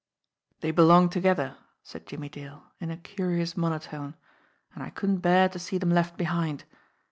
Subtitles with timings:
[0.61, 4.15] "They belong together," said Jimmie Dale, in a curious monotone,
[4.73, 6.63] "and I couldn't bear to see them left behind.